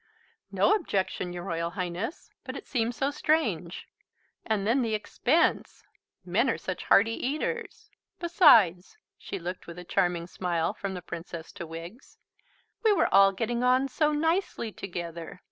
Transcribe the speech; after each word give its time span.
"No 0.51 0.73
objection, 0.73 1.31
your 1.31 1.43
Royal 1.43 1.69
Highness; 1.77 2.31
but 2.43 2.57
it 2.57 2.65
seems 2.65 2.95
so 2.95 3.11
strange. 3.11 3.87
And 4.47 4.65
then 4.65 4.81
the 4.81 4.95
expense! 4.95 5.83
Men 6.25 6.49
are 6.49 6.57
such 6.57 6.85
hearty 6.85 7.11
eaters. 7.13 7.91
Besides," 8.19 8.97
she 9.19 9.37
looked 9.37 9.67
with 9.67 9.77
a 9.77 9.83
charming 9.83 10.25
smile 10.25 10.73
from 10.73 10.95
the 10.95 11.03
Princess 11.03 11.51
to 11.51 11.67
Wiggs, 11.67 12.17
"we 12.83 12.91
were 12.93 13.13
all 13.13 13.31
getting 13.31 13.63
on 13.63 13.87
so 13.87 14.11
nicely 14.11 14.71
together! 14.71 15.39